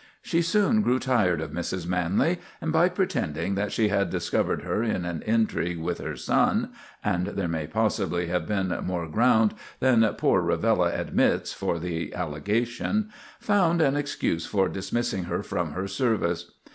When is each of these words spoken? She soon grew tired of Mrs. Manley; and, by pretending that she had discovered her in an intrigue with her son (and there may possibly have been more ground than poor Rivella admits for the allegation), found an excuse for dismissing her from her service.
She 0.23 0.41
soon 0.41 0.81
grew 0.81 0.97
tired 0.97 1.41
of 1.41 1.51
Mrs. 1.51 1.85
Manley; 1.85 2.39
and, 2.59 2.71
by 2.73 2.89
pretending 2.89 3.53
that 3.53 3.71
she 3.71 3.89
had 3.89 4.09
discovered 4.09 4.63
her 4.63 4.81
in 4.81 5.05
an 5.05 5.21
intrigue 5.27 5.77
with 5.79 5.99
her 5.99 6.15
son 6.15 6.71
(and 7.03 7.27
there 7.27 7.47
may 7.47 7.67
possibly 7.67 8.25
have 8.25 8.47
been 8.47 8.75
more 8.83 9.07
ground 9.07 9.53
than 9.79 10.03
poor 10.17 10.41
Rivella 10.41 10.99
admits 10.99 11.53
for 11.53 11.77
the 11.77 12.15
allegation), 12.15 13.11
found 13.39 13.79
an 13.79 13.95
excuse 13.95 14.47
for 14.47 14.67
dismissing 14.67 15.25
her 15.25 15.43
from 15.43 15.73
her 15.73 15.87
service. 15.87 16.49